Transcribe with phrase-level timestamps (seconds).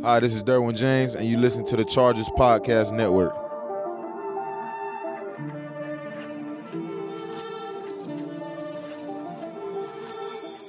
[0.00, 3.34] Hi, this is Derwin James, and you listen to the Chargers Podcast Network.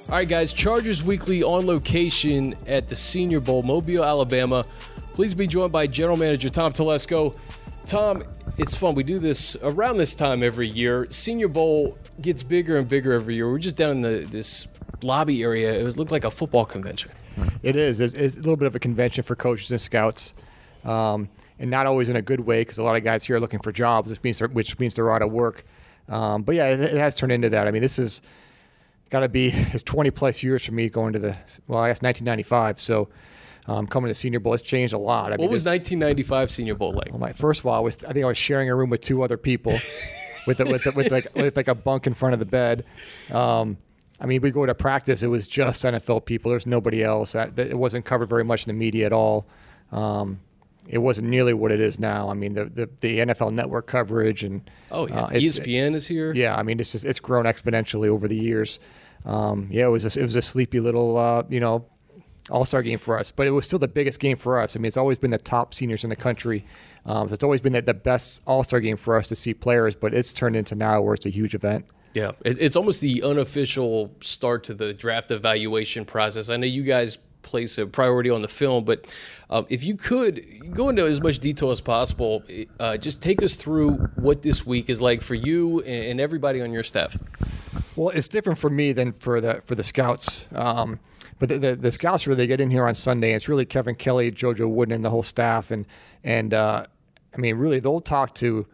[0.08, 4.62] All right, guys, Chargers Weekly on location at the Senior Bowl, Mobile, Alabama.
[5.14, 7.36] Please be joined by General Manager Tom Telesco.
[7.86, 8.24] Tom,
[8.58, 8.94] it's fun.
[8.94, 11.06] We do this around this time every year.
[11.10, 13.50] Senior Bowl gets bigger and bigger every year.
[13.50, 14.68] We're just down in the, this
[15.02, 15.72] lobby area.
[15.72, 17.10] It was looked like a football convention.
[17.62, 18.00] It is.
[18.00, 20.34] It's, it's a little bit of a convention for coaches and scouts,
[20.84, 23.40] um, and not always in a good way because a lot of guys here are
[23.40, 25.64] looking for jobs, which means they're, which means they're out of work.
[26.08, 27.66] Um, but yeah, it, it, has turned into that.
[27.66, 28.20] I mean, this is
[29.10, 32.02] got to be it's 20 plus years for me going to the well, I guess
[32.02, 32.80] 1995.
[32.80, 33.08] So.
[33.66, 35.28] Um, coming to Senior Bowl, it's changed a lot.
[35.28, 37.08] I what mean, was 1995 Senior Bowl like?
[37.08, 39.00] Well, my, first of all, I was I think I was sharing a room with
[39.00, 39.72] two other people,
[40.46, 42.84] with the, with, the, with like with like a bunk in front of the bed.
[43.32, 43.78] Um,
[44.20, 45.22] I mean, we go to practice.
[45.22, 46.50] It was just NFL people.
[46.50, 47.34] There's nobody else.
[47.34, 49.46] It wasn't covered very much in the media at all.
[49.90, 50.40] Um,
[50.88, 52.28] it wasn't nearly what it is now.
[52.28, 56.32] I mean, the the, the NFL Network coverage and oh yeah, uh, ESPN is here.
[56.34, 58.78] Yeah, I mean, it's just it's grown exponentially over the years.
[59.24, 61.86] Um, yeah, it was a, it was a sleepy little uh, you know
[62.50, 64.76] all Star game for us, but it was still the biggest game for us.
[64.76, 66.66] I mean, it's always been the top seniors in the country.
[67.06, 69.54] Um, so it's always been the, the best All Star game for us to see
[69.54, 71.86] players, but it's turned into now where it's a huge event.
[72.14, 76.48] Yeah, it's almost the unofficial start to the draft evaluation process.
[76.48, 79.12] I know you guys place a priority on the film, but
[79.50, 82.42] um, if you could go into as much detail as possible,
[82.78, 86.72] uh, just take us through what this week is like for you and everybody on
[86.72, 87.16] your staff.
[87.96, 90.48] Well, it's different for me than for the for the scouts.
[90.52, 91.00] Um,
[91.38, 93.32] but the, the, the, scouts really get in here on Sunday.
[93.32, 95.84] It's really Kevin Kelly, JoJo Wooden, and the whole staff, and
[96.22, 96.86] and uh,
[97.34, 98.66] I mean, really, they'll talk to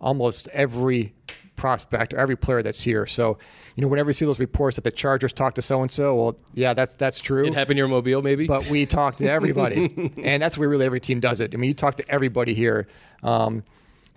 [0.00, 1.14] almost every
[1.60, 3.06] prospect or every player that's here.
[3.06, 3.36] So,
[3.76, 6.14] you know, whenever you see those reports that the Chargers talk to so and so,
[6.14, 7.44] well, yeah, that's that's true.
[7.44, 8.46] It happened in your mobile, maybe.
[8.46, 11.54] But we talk to everybody, and that's where really every team does it.
[11.54, 12.88] I mean, you talk to everybody here.
[13.22, 13.62] Um,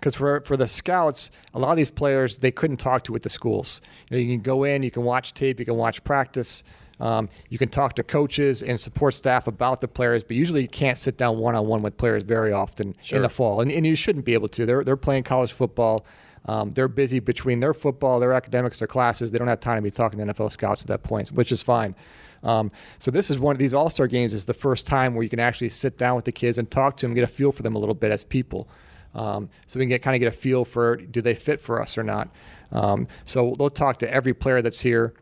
[0.00, 3.22] because for for the scouts, a lot of these players they couldn't talk to at
[3.22, 3.80] the schools.
[4.10, 6.62] You know, you can go in, you can watch tape, you can watch practice,
[7.00, 10.68] um, you can talk to coaches and support staff about the players, but usually you
[10.68, 13.16] can't sit down one on one with players very often sure.
[13.16, 14.66] in the fall, and, and you shouldn't be able to.
[14.66, 16.04] They're they're playing college football.
[16.46, 19.30] Um, they're busy between their football, their academics, their classes.
[19.30, 21.62] They don't have time to be talking to NFL scouts at that point, which is
[21.62, 21.94] fine.
[22.42, 25.22] Um, so this is one of these All Star games is the first time where
[25.22, 27.52] you can actually sit down with the kids and talk to them, get a feel
[27.52, 28.68] for them a little bit as people.
[29.14, 31.80] Um, so we can get kind of get a feel for do they fit for
[31.80, 32.28] us or not.
[32.72, 35.14] Um, so they'll talk to every player that's here.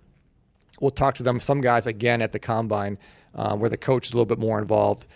[0.81, 1.39] We'll talk to them.
[1.39, 2.99] Some guys again at the combine
[3.35, 5.07] um, where the coach is a little bit more involved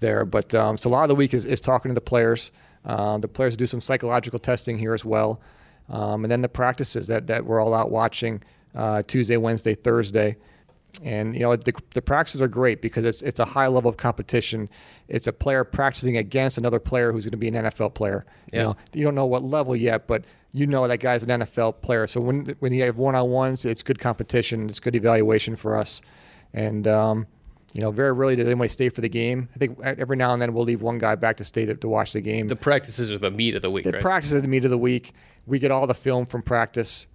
[0.00, 0.24] there.
[0.24, 2.50] But um, so a lot of the week is, is talking to the players.
[2.84, 5.40] Um, the players do some psychological testing here as well,
[5.88, 8.42] um, and then the practices that that we're all out watching
[8.74, 10.36] uh, Tuesday, Wednesday, Thursday.
[11.02, 13.96] And you know the, the practices are great because it's it's a high level of
[13.96, 14.68] competition.
[15.08, 18.24] It's a player practicing against another player who's going to be an NFL player.
[18.52, 18.58] Yeah.
[18.58, 21.82] You know, you don't know what level yet, but you know that guy's an NFL
[21.82, 22.06] player.
[22.06, 24.68] So when when you have one on ones, it's good competition.
[24.68, 26.00] It's good evaluation for us.
[26.52, 27.26] And um,
[27.74, 29.48] you know, very rarely does anybody stay for the game.
[29.54, 31.88] I think every now and then we'll leave one guy back to stay to, to
[31.88, 32.46] watch the game.
[32.46, 33.84] The practices are the meat of the week.
[33.84, 34.00] The right?
[34.00, 35.12] practices are the meat of the week.
[35.46, 37.08] We get all the film from practice.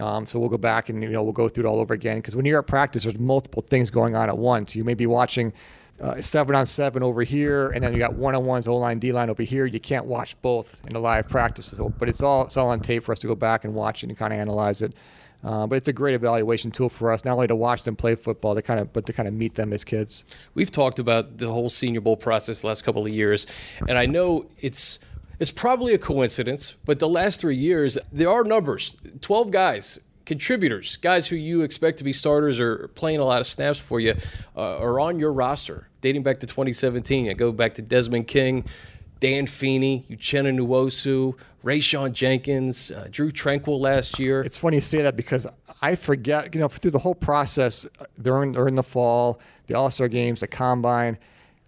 [0.00, 2.18] Um, so we'll go back and you know we'll go through it all over again
[2.18, 4.74] because when you're at practice, there's multiple things going on at once.
[4.74, 5.52] You may be watching
[6.00, 8.98] uh, seven on seven over here, and then you got one on ones, O line,
[8.98, 9.66] D line over here.
[9.66, 12.80] You can't watch both in a live practice, so, but it's all it's all on
[12.80, 14.94] tape for us to go back and watch it and kind of analyze it.
[15.44, 18.14] Uh, but it's a great evaluation tool for us, not only to watch them play
[18.14, 20.24] football, to kind of, but to kind of meet them as kids.
[20.54, 23.46] We've talked about the whole Senior Bowl process last couple of years,
[23.88, 24.98] and I know it's
[25.38, 30.96] it's probably a coincidence, but the last three years, there are numbers 12 guys, contributors,
[30.96, 34.14] guys who you expect to be starters or playing a lot of snaps for you,
[34.56, 37.28] uh, are on your roster dating back to 2017.
[37.28, 38.64] I go back to Desmond King,
[39.20, 41.34] Dan Feeney, Uchenna Nwosu,
[41.64, 44.40] Rayshawn Jenkins, uh, Drue Tranquill last year.
[44.42, 45.46] It's funny you say that because
[45.82, 47.86] I forget, you know, through the whole process
[48.22, 51.18] during, during the fall, the All Star games, the combine,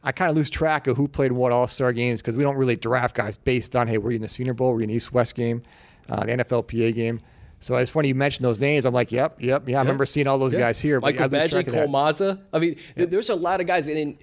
[0.02, 2.56] I kind of lose track of who played what All Star games because we don't
[2.56, 5.12] really draft guys based on hey, we're in the Senior Bowl, we're in the East
[5.12, 5.62] West game,
[6.08, 7.20] uh, the NFLPA game.
[7.62, 8.86] So it's funny you mentioned those names.
[8.86, 9.76] I'm like, yep, yep, yeah.
[9.76, 10.98] I remember seeing all those guys here.
[10.98, 12.40] Michael Badgley, Cole Mazza.
[12.54, 13.86] I mean, there's a lot of guys.
[13.86, 14.16] And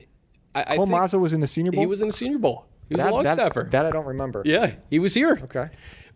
[0.55, 1.81] I, Cole Mazza was in the Senior Bowl.
[1.81, 2.65] He was in the Senior Bowl.
[2.89, 3.63] He was that, a long that, snapper.
[3.65, 4.41] That I don't remember.
[4.45, 5.39] Yeah, he was here.
[5.43, 5.69] Okay.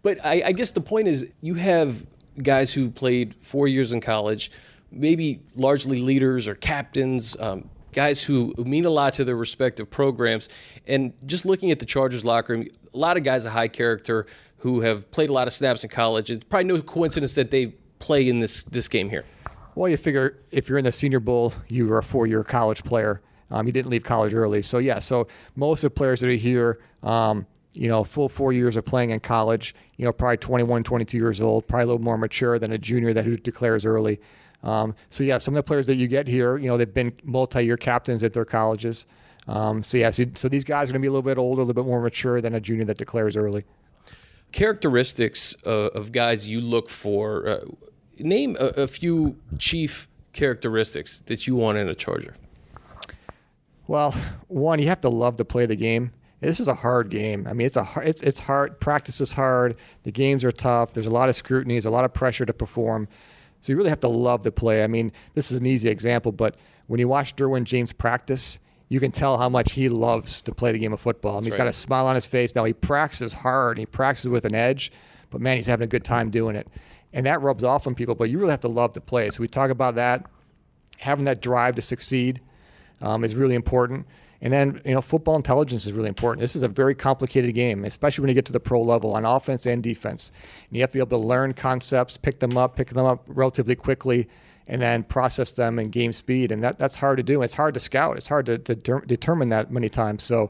[0.03, 2.05] But I, I guess the point is, you have
[2.41, 4.51] guys who played four years in college,
[4.91, 7.35] maybe largely leaders or captains.
[7.39, 10.49] Um, guys who mean a lot to their respective programs.
[10.87, 14.25] And just looking at the Chargers locker room, a lot of guys of high character
[14.57, 16.31] who have played a lot of snaps in college.
[16.31, 17.67] It's probably no coincidence that they
[17.99, 19.25] play in this this game here.
[19.75, 23.21] Well, you figure if you're in the Senior Bowl, you are a four-year college player.
[23.51, 24.61] Um, he didn't leave college early.
[24.61, 28.53] So, yeah, so most of the players that are here, um, you know, full four
[28.53, 32.01] years of playing in college, you know, probably 21, 22 years old, probably a little
[32.01, 34.19] more mature than a junior that who declares early.
[34.63, 37.13] Um, so, yeah, some of the players that you get here, you know, they've been
[37.23, 39.05] multi year captains at their colleges.
[39.47, 41.61] Um, so, yeah, so, so these guys are going to be a little bit older,
[41.61, 43.65] a little bit more mature than a junior that declares early.
[44.51, 47.47] Characteristics uh, of guys you look for.
[47.47, 47.59] Uh,
[48.19, 52.35] name a, a few chief characteristics that you want in a Charger.
[53.87, 54.15] Well,
[54.47, 56.11] one, you have to love to play the game.
[56.39, 57.45] This is a hard game.
[57.47, 58.79] I mean, it's a it's it's hard.
[58.79, 59.75] Practice is hard.
[60.03, 60.93] The games are tough.
[60.93, 61.75] There's a lot of scrutiny.
[61.75, 63.07] There's a lot of pressure to perform.
[63.61, 64.83] So you really have to love to play.
[64.83, 66.55] I mean, this is an easy example, but
[66.87, 68.57] when you watch Derwin James practice,
[68.89, 71.33] you can tell how much he loves to play the game of football.
[71.33, 71.59] I mean, he's right.
[71.59, 72.55] got a smile on his face.
[72.55, 73.77] Now he practices hard.
[73.77, 74.91] He practices with an edge,
[75.29, 76.67] but man, he's having a good time doing it,
[77.13, 78.15] and that rubs off on people.
[78.15, 79.29] But you really have to love to play.
[79.29, 80.25] So we talk about that,
[80.97, 82.41] having that drive to succeed
[83.01, 84.05] um, is really important.
[84.43, 86.41] And then, you know, football intelligence is really important.
[86.41, 89.23] This is a very complicated game, especially when you get to the pro level on
[89.23, 90.31] offense and defense.
[90.67, 93.23] And you have to be able to learn concepts, pick them up, pick them up
[93.27, 94.27] relatively quickly,
[94.67, 96.51] and then process them in game speed.
[96.51, 97.43] And that, that's hard to do.
[97.43, 98.17] It's hard to scout.
[98.17, 100.23] It's hard to, to de- determine that many times.
[100.23, 100.49] So,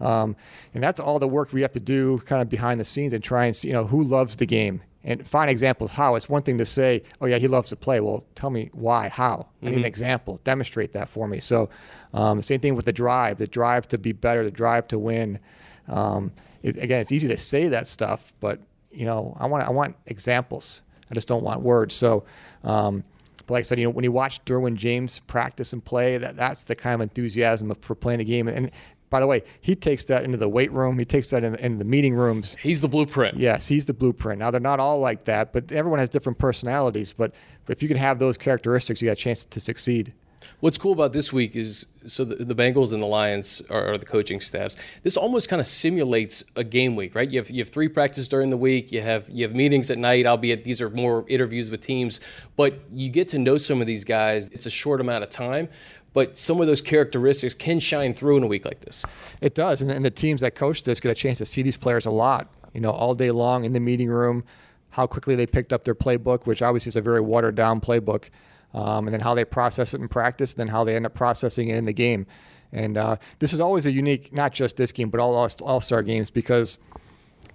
[0.00, 0.36] um,
[0.74, 3.24] and that's all the work we have to do kind of behind the scenes and
[3.24, 6.14] try and see, you know, who loves the game and find examples how.
[6.14, 8.00] It's one thing to say, oh, yeah, he loves to play.
[8.00, 9.48] Well, tell me why, how.
[9.62, 9.86] I need an mm-hmm.
[9.86, 10.40] example.
[10.44, 11.40] Demonstrate that for me.
[11.40, 11.70] So,
[12.12, 15.40] um, same thing with the drive, the drive to be better, the drive to win.
[15.88, 16.32] Um,
[16.62, 18.60] it, again, it's easy to say that stuff, but
[18.90, 20.82] you know, I want I want examples.
[21.10, 21.94] I just don't want words.
[21.94, 22.24] So,
[22.64, 23.02] um,
[23.46, 26.36] but like I said, you know, when you watch Derwin James practice and play, that
[26.36, 28.48] that's the kind of enthusiasm for playing the game.
[28.48, 28.70] And
[29.10, 30.98] by the way, he takes that into the weight room.
[30.98, 32.56] He takes that in, in, the meeting rooms.
[32.62, 33.36] He's the blueprint.
[33.36, 34.38] Yes, he's the blueprint.
[34.38, 37.12] Now they're not all like that, but everyone has different personalities.
[37.12, 37.34] But,
[37.66, 40.14] but if you can have those characteristics, you got a chance to succeed.
[40.60, 43.98] What's cool about this week is so the, the Bengals and the Lions are, are,
[43.98, 44.76] the coaching staffs.
[45.02, 47.28] This almost kind of simulates a game week, right?
[47.28, 48.92] You have you have three practices during the week.
[48.92, 50.26] You have you have meetings at night.
[50.26, 52.20] Albeit these are more interviews with teams,
[52.56, 54.48] but you get to know some of these guys.
[54.50, 55.68] It's a short amount of time,
[56.12, 59.04] but some of those characteristics can shine through in a week like this.
[59.40, 61.76] It does, and, and the teams that coach this get a chance to see these
[61.76, 62.48] players a lot.
[62.72, 64.44] You know, all day long in the meeting room,
[64.90, 68.28] how quickly they picked up their playbook, which obviously is a very watered down playbook,
[68.74, 71.14] um, and then how they process it in practice, and then how they end up
[71.14, 72.26] processing it in the game.
[72.72, 76.02] And uh, this is always a unique, not just this game, but all All Star
[76.02, 76.78] games because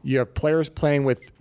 [0.03, 1.31] you have players playing with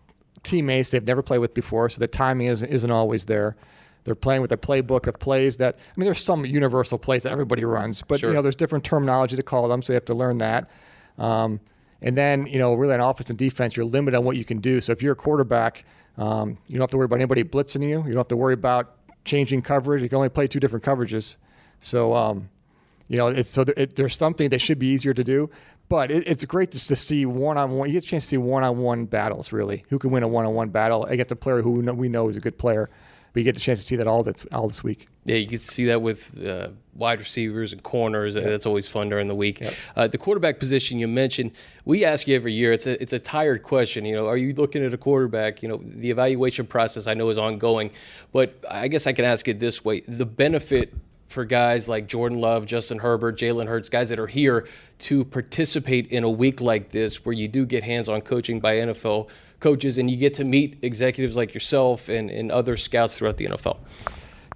[0.43, 3.57] teammates they've never played with before, so the timing isn't, isn't always there.
[4.05, 7.33] They're playing with a playbook of plays that I mean, there's some universal plays that
[7.33, 8.31] everybody runs, but sure.
[8.31, 10.71] you know, there's different terminology to call them, so you have to learn that.
[11.19, 11.61] Um,
[12.03, 14.59] and then you know, really on offense and defense, you're limited on what you can
[14.59, 14.81] do.
[14.81, 15.85] So if you're a quarterback,
[16.19, 17.97] um, you don't have to worry about anybody blitzing you.
[17.99, 20.03] You don't have to worry about changing coverage.
[20.03, 21.37] You can only play two different coverages.
[21.81, 22.51] So um,
[23.09, 25.49] you know, it's so it, there's something that should be easier to do,
[25.89, 27.89] but it, it's great just to see one on one.
[27.89, 29.51] You get a chance to see one on one battles.
[29.51, 32.29] Really, who can win a one on one battle against a player who we know
[32.29, 32.91] is a good player
[33.35, 35.09] but you get the chance to see that all this all this week.
[35.25, 38.37] Yeah, you get to see that with uh, wide receivers and corners.
[38.37, 38.45] Yep.
[38.45, 39.61] That's always fun during the week.
[39.61, 39.75] Yep.
[39.97, 41.51] Uh, the quarterback position you mentioned,
[41.85, 42.73] we ask you every year.
[42.73, 44.05] It's a it's a tired question.
[44.05, 45.63] You know, are you looking at a quarterback?
[45.65, 47.91] You know, the evaluation process I know is ongoing,
[48.33, 50.95] but I guess I can ask it this way: the benefit
[51.35, 54.67] for guys like Jordan Love, Justin Herbert, Jalen Hurts, guys that are here
[55.01, 58.77] to participate in a week like this where you do get hands on coaching by
[58.77, 59.29] NFL
[59.61, 63.47] coaches and you get to meet executives like yourself and, and other scouts throughout the
[63.47, 63.81] NFL?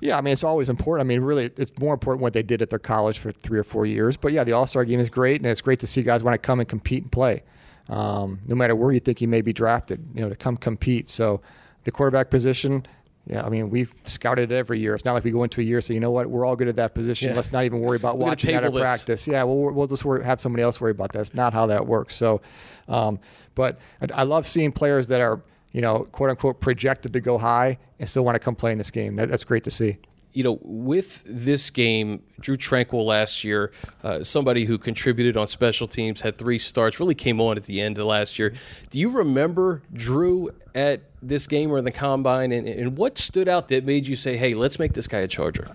[0.01, 1.05] Yeah, I mean, it's always important.
[1.05, 3.65] I mean, really, it's more important what they did at their college for three or
[3.65, 4.17] four years.
[4.17, 6.35] But yeah, the All Star game is great, and it's great to see guys want
[6.35, 7.43] to come and compete and play,
[7.89, 11.09] um, no matter where you think you may be drafted, you know, to come compete.
[11.09, 11.41] So
[11.83, 12.87] the quarterback position,
[13.29, 14.95] yeah, I mean, we've scouted it every year.
[14.95, 16.69] It's not like we go into a year, so you know what, we're all good
[16.69, 17.29] at that position.
[17.29, 17.37] Yeah.
[17.37, 19.27] Let's not even worry about watching that at practice.
[19.27, 21.19] Yeah, we'll, we'll just worry, have somebody else worry about that.
[21.19, 22.17] That's not how that works.
[22.17, 22.41] So,
[22.89, 23.21] um,
[23.55, 25.43] but I, I, love seeing players that are,
[25.73, 28.79] you know, quote unquote, projected to go high and still want to come play in
[28.79, 29.17] this game.
[29.17, 29.99] That, that's great to see
[30.33, 33.73] you know, with this game, Drue Tranquill last year,
[34.05, 37.81] uh, somebody who contributed on special teams, had three starts, really came on at the
[37.81, 38.53] end of last year.
[38.91, 43.49] Do you remember Drue at this game or in the combine, and, and what stood
[43.49, 45.69] out that made you say, "Hey, let's make this guy a Charger"?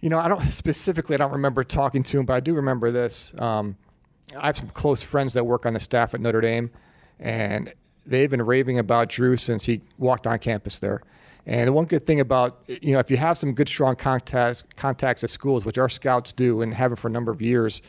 [0.00, 1.14] You know, I don't specifically.
[1.14, 3.34] I don't remember talking to him, but I do remember this.
[3.38, 3.76] Um,
[4.36, 6.70] I have some close friends that work on the staff at Notre Dame,
[7.20, 7.72] and
[8.04, 11.02] they've been raving about Drue since he walked on campus there.
[11.46, 15.22] And one good thing about, you know, if you have some good, strong contacts, contacts
[15.22, 17.82] at schools, which our scouts do and have it for a number of years,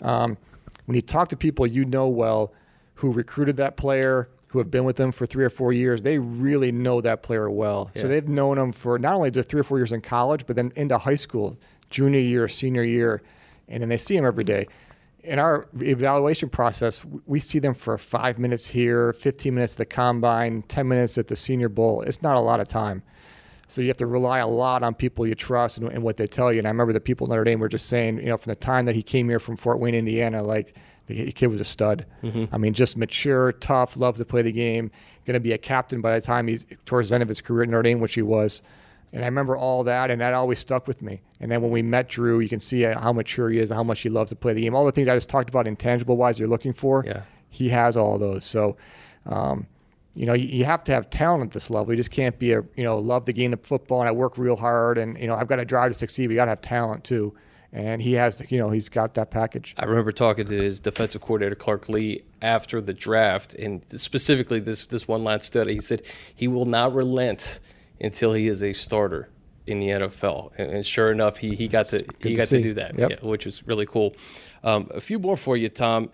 [0.00, 0.38] um,
[0.86, 2.52] when you talk to people you know well
[2.94, 6.18] who recruited that player, who have been with them for three or four years, they
[6.18, 7.90] really know that player well.
[7.94, 8.02] Yeah.
[8.02, 10.56] So they've known him for not only the three or four years in college, but
[10.56, 11.58] then into high school,
[11.90, 13.22] junior year, senior year.
[13.68, 14.66] and then they see them every day.
[15.24, 19.86] In our evaluation process, we see them for five minutes here, 15 minutes at the
[19.86, 22.02] combine, 10 minutes at the Senior Bowl.
[22.02, 23.02] It's not a lot of time.
[23.68, 26.26] So you have to rely a lot on people you trust and, and, what they
[26.26, 26.58] tell you.
[26.58, 28.56] And I remember the people in Notre Dame were just saying, you know, from the
[28.56, 30.76] time that he came here from Fort Wayne, Indiana, like
[31.06, 32.06] the kid was a stud.
[32.22, 32.54] Mm-hmm.
[32.54, 34.90] I mean, just mature, tough, loves to play the game.
[35.24, 37.62] Going to be a captain by the time he's towards the end of his career
[37.62, 38.62] at Notre Dame, which he was.
[39.14, 41.22] And I remember all that, and that always stuck with me.
[41.40, 44.00] And then when we met Drue, you can see how mature he is, how much
[44.00, 44.74] he loves to play the game.
[44.74, 47.04] All the things I just talked about, intangible wise, you're looking for.
[47.06, 47.22] Yeah.
[47.48, 48.44] He has all those.
[48.44, 48.76] So,
[49.26, 49.66] um,
[50.14, 51.92] you know, you, you, have to have talent at this level.
[51.92, 54.36] You just can't be a, you know, love the game of football and I work
[54.36, 56.26] real hard and, you know, I've got to drive to succeed.
[56.26, 57.34] But you got to have talent too
[57.74, 59.74] and he has, you know, he's got that package.
[59.76, 64.84] I remember talking to his defensive coordinator Clark Lea, after the draft, and specifically this
[64.84, 65.74] this one line study.
[65.74, 66.02] He said
[66.34, 67.60] he will not relent
[68.04, 69.28] until he is a starter
[69.66, 72.62] in the NFL, and, and sure enough, he, he got to he got to, to
[72.62, 73.10] do that, yep.
[73.10, 74.14] yeah, which is really cool.
[74.62, 76.10] Um, a few more for you, Tom.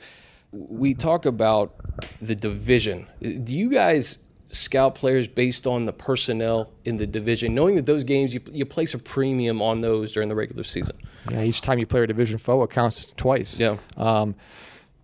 [0.53, 1.75] We talk about
[2.21, 3.07] the division.
[3.21, 4.19] Do you guys
[4.53, 8.67] scout players based on the personnel in the division, knowing that those games you, you
[8.67, 10.97] place a premium on those during the regular season.
[11.31, 13.61] Yeah, each time you play a division foe, it counts twice.
[13.61, 13.77] Yeah.
[13.97, 14.35] Um,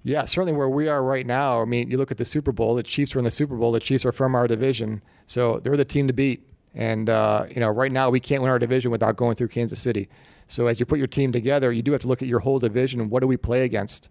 [0.03, 1.61] yeah, certainly where we are right now.
[1.61, 2.75] I mean, you look at the Super Bowl.
[2.75, 3.73] The Chiefs are in the Super Bowl.
[3.73, 6.47] The Chiefs are from our division, so they're the team to beat.
[6.77, 9.81] And uh, you know, right now we can't win our division without going through Kansas
[9.81, 10.09] City.
[10.47, 12.59] So as you put your team together, you do have to look at your whole
[12.59, 14.11] division and what do we play against,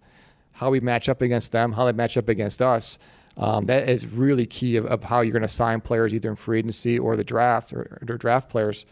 [0.51, 2.97] how we match up against them, how they match up against us.
[3.37, 6.35] Um, that is really key of, of how you're going to sign players either in
[6.35, 8.85] free agency or the draft or, or, draft players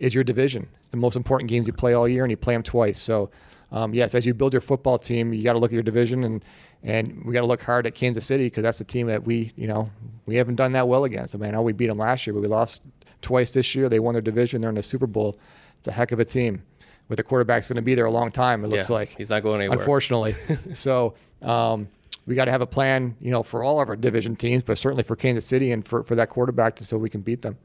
[0.00, 0.68] is your division.
[0.80, 3.00] It's the most important games you play all year and you play them twice.
[3.00, 3.30] So
[3.72, 6.24] um, yes, as you build your football team, you got to look at your division
[6.24, 6.44] and
[6.82, 9.50] and we got to look hard at Kansas City because that's the team that we
[9.56, 9.90] you know
[10.26, 11.34] we haven't done that well against.
[11.34, 12.82] I mean, I know we beat them last year, but we lost
[13.22, 13.88] twice this year.
[13.88, 14.60] They won their division.
[14.60, 15.36] They're in the Super Bowl.
[15.78, 16.62] It's a heck of a team.
[17.08, 18.64] With the quarterback's going to be there a long time.
[18.64, 19.78] It looks yeah, like he's not going anywhere.
[19.78, 20.34] Unfortunately,
[20.74, 21.88] so um,
[22.26, 24.76] we got to have a plan, you know, for all of our division teams, but
[24.76, 27.56] certainly for Kansas City and for, for that quarterback to, so we can beat them.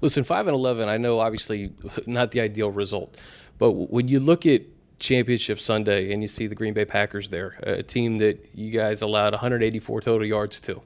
[0.00, 0.88] Listen, five and eleven.
[0.88, 1.72] I know, obviously,
[2.06, 3.20] not the ideal result,
[3.58, 4.62] but when you look at
[4.98, 9.02] Championship Sunday and you see the Green Bay Packers there, a team that you guys
[9.02, 10.80] allowed 184 total yards to.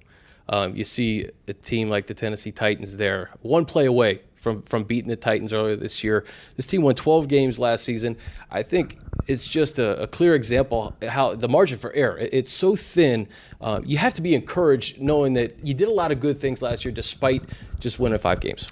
[0.49, 4.85] Um, you see a team like the Tennessee Titans there, one play away from from
[4.85, 6.25] beating the Titans earlier this year.
[6.57, 8.17] This team won 12 games last season.
[8.51, 12.19] I think it's just a, a clear example how the margin for error.
[12.19, 13.29] It's so thin.
[13.61, 16.63] Uh, you have to be encouraged knowing that you did a lot of good things
[16.63, 17.43] last year despite
[17.81, 18.69] just winning five games.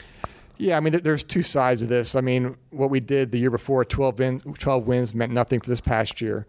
[0.57, 2.15] Yeah, I mean, there's two sides of this.
[2.15, 5.69] I mean, what we did the year before, 12, win, 12 wins, meant nothing for
[5.69, 6.47] this past year.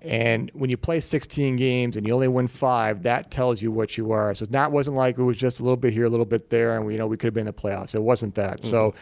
[0.00, 3.96] And when you play 16 games and you only win five, that tells you what
[3.96, 4.34] you are.
[4.34, 6.76] So that wasn't like it was just a little bit here, a little bit there,
[6.76, 7.94] and we you know we could have been in the playoffs.
[7.94, 8.58] It wasn't that.
[8.58, 8.68] Mm-hmm.
[8.68, 8.94] So,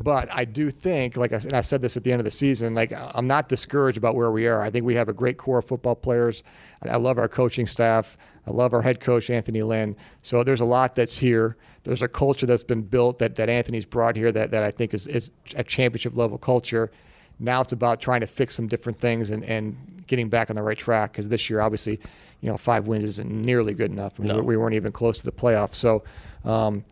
[0.00, 2.30] but I do think, like I, and I said this at the end of the
[2.30, 4.62] season, like I'm not discouraged about where we are.
[4.62, 6.42] I think we have a great core of football players.
[6.82, 8.16] I love our coaching staff.
[8.46, 9.96] I love our head coach Anthony Lynn.
[10.22, 11.56] So there's a lot that's here.
[11.84, 14.94] There's a culture that's been built that, that Anthony's brought here that, that I think
[14.94, 16.90] is, is a championship level culture.
[17.38, 20.62] Now it's about trying to fix some different things and, and getting back on the
[20.62, 22.00] right track because this year, obviously,
[22.40, 24.14] you know, five wins isn't nearly good enough.
[24.18, 24.42] I mean, no.
[24.42, 25.74] we weren't even close to the playoffs.
[25.74, 26.02] So,
[26.44, 26.84] um,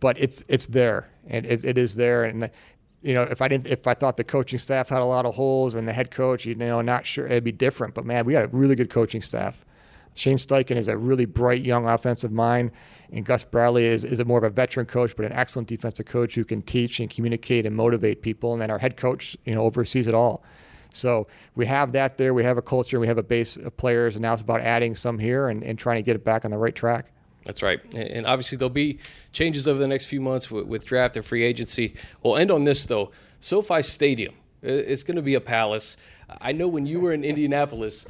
[0.00, 2.24] but it's it's there and it, it is there.
[2.24, 2.50] And
[3.02, 5.34] you know, if I didn't, if I thought the coaching staff had a lot of
[5.34, 7.94] holes and the head coach, you know, not sure it'd be different.
[7.94, 9.64] But man, we got a really good coaching staff.
[10.16, 12.72] Shane Steichen is a really bright young offensive mind,
[13.12, 16.06] and Gus Bradley is, is a more of a veteran coach, but an excellent defensive
[16.06, 18.54] coach who can teach and communicate and motivate people.
[18.54, 20.42] And then our head coach, you know, oversees it all.
[20.90, 22.32] So we have that there.
[22.32, 22.98] We have a culture.
[22.98, 25.78] We have a base of players, and now it's about adding some here and, and
[25.78, 27.12] trying to get it back on the right track.
[27.44, 27.78] That's right.
[27.94, 28.98] And obviously, there'll be
[29.32, 31.94] changes over the next few months with, with draft and free agency.
[32.22, 33.12] We'll end on this, though.
[33.40, 35.98] SoFi Stadium, it's going to be a palace.
[36.40, 38.06] I know when you were in Indianapolis,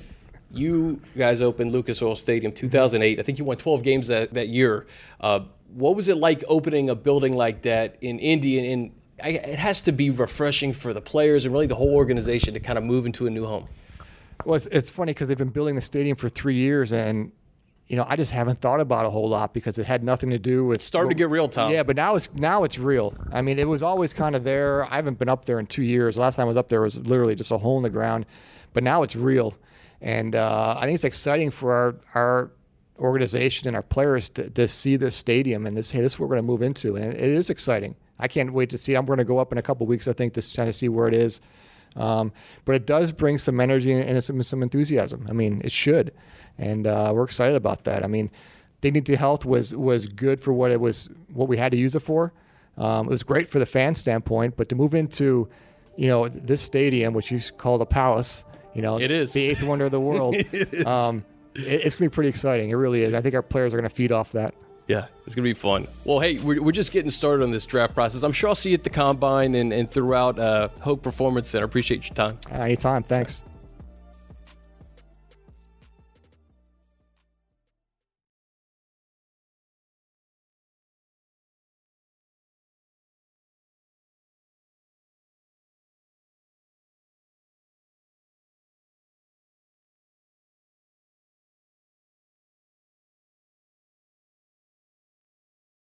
[0.50, 3.19] you guys opened Lucas Oil Stadium 2008.
[3.19, 4.87] I think you won 12 games that, that year.
[5.21, 5.41] Uh,
[5.75, 8.59] what was it like opening a building like that in Indy?
[8.59, 12.55] And, and it has to be refreshing for the players and really the whole organization
[12.55, 13.69] to kind of move into a new home.
[14.45, 17.33] Well, it's, it's funny because they've been building the stadium for three years, and
[17.88, 20.38] you know I just haven't thought about a whole lot because it had nothing to
[20.38, 20.83] do with.
[20.83, 21.73] starting to get real, Tom.
[21.73, 23.15] Yeah, but now it's now it's real.
[23.33, 24.85] I mean, it was always kind of there.
[24.85, 26.19] I haven't been up there in two years.
[26.19, 28.26] Last time I was up there was literally just a hole in the ground,
[28.73, 29.57] but now it's real.
[30.07, 32.51] And uh, I think it's exciting for our, our
[33.01, 36.29] organization and our players to, to see this stadium and this, hey, this is what
[36.29, 36.95] we're going to move into.
[36.95, 37.97] And it is exciting.
[38.21, 38.95] I can't wait to see.
[38.95, 40.89] I'm going to go up in a couple weeks, I think, to kind of see
[40.89, 41.41] where it is.
[41.97, 42.33] Um,
[42.65, 45.27] but it does bring some energy and some, some enthusiasm.
[45.29, 46.13] I mean, it should.
[46.57, 48.05] And uh, we're excited about that.
[48.05, 48.31] I mean,
[48.83, 52.01] Dignity Health was was good for what it was, what we had to use it
[52.01, 52.33] for.
[52.77, 55.49] Um, it was great for the fan standpoint, but to move into
[55.97, 58.45] you know, this stadium, which you call the Palace,
[58.76, 59.33] you know, It is.
[59.33, 60.37] the eighth wonder of the world.
[60.87, 62.71] Um, it- it's gonna be pretty exciting.
[62.71, 63.14] It really is.
[63.14, 64.54] I think our players are gonna feed off that.
[64.88, 65.88] Yeah, it's going to be fun.
[66.04, 68.23] Well, hey, we're, we're just getting started on this draft process.
[68.23, 71.64] I'm sure I'll see you at the combine and, and throughout uh, Hoag Performance Center.
[71.64, 72.38] Appreciate your time.
[72.52, 73.02] Anytime.
[73.02, 73.42] Thanks.